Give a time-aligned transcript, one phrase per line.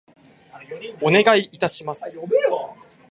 [1.03, 2.19] お願い致します。